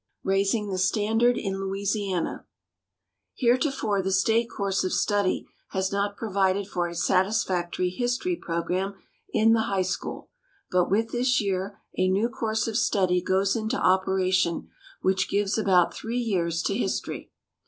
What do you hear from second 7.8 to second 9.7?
history program in the